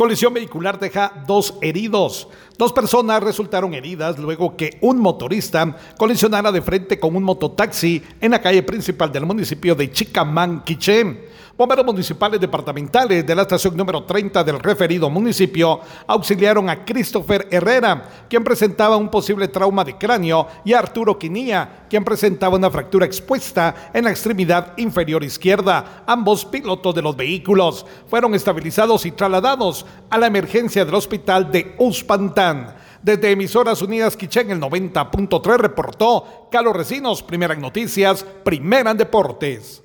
Colisión 0.00 0.32
vehicular 0.32 0.80
deja 0.80 1.12
dos 1.26 1.56
heridos. 1.60 2.26
Dos 2.56 2.72
personas 2.72 3.22
resultaron 3.22 3.74
heridas 3.74 4.18
luego 4.18 4.56
que 4.56 4.78
un 4.80 4.98
motorista 4.98 5.76
colisionara 5.98 6.50
de 6.50 6.62
frente 6.62 6.98
con 6.98 7.14
un 7.14 7.22
mototaxi 7.22 8.02
en 8.18 8.30
la 8.30 8.40
calle 8.40 8.62
principal 8.62 9.12
del 9.12 9.26
municipio 9.26 9.74
de 9.74 9.92
Chicamán, 9.92 10.64
Quiché. 10.64 11.28
Bomberos 11.60 11.84
municipales 11.84 12.40
departamentales 12.40 13.26
de 13.26 13.34
la 13.34 13.42
estación 13.42 13.76
número 13.76 14.04
30 14.04 14.42
del 14.44 14.60
referido 14.60 15.10
municipio 15.10 15.80
auxiliaron 16.06 16.70
a 16.70 16.86
Christopher 16.86 17.48
Herrera, 17.50 18.08
quien 18.30 18.42
presentaba 18.42 18.96
un 18.96 19.10
posible 19.10 19.48
trauma 19.48 19.84
de 19.84 19.98
cráneo, 19.98 20.46
y 20.64 20.72
a 20.72 20.78
Arturo 20.78 21.18
Quinía, 21.18 21.84
quien 21.90 22.02
presentaba 22.02 22.56
una 22.56 22.70
fractura 22.70 23.04
expuesta 23.04 23.90
en 23.92 24.04
la 24.04 24.10
extremidad 24.10 24.72
inferior 24.78 25.22
izquierda. 25.22 26.02
Ambos 26.06 26.46
pilotos 26.46 26.94
de 26.94 27.02
los 27.02 27.14
vehículos 27.14 27.84
fueron 28.08 28.34
estabilizados 28.34 29.04
y 29.04 29.10
trasladados 29.10 29.84
a 30.08 30.18
la 30.18 30.26
emergencia 30.26 30.84
del 30.84 30.94
hospital 30.94 31.50
de 31.50 31.74
Uspantán. 31.78 32.74
Desde 33.02 33.30
Emisoras 33.30 33.80
Unidas 33.80 34.16
Quichén, 34.16 34.50
el 34.50 34.60
90.3 34.60 35.56
reportó 35.56 36.48
Carlos 36.50 36.76
Recinos, 36.76 37.22
primera 37.22 37.54
en 37.54 37.60
noticias, 37.60 38.24
primera 38.44 38.90
en 38.90 38.98
deportes. 38.98 39.82